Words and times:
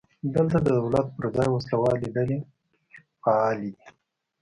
دلته 0.33 0.57
د 0.61 0.67
دولت 0.79 1.07
پر 1.15 1.25
ځای 1.35 1.47
وسله 1.51 1.77
والې 1.81 2.07
ډلې 2.15 2.37
فعالې 3.21 3.69
دي. 3.77 3.87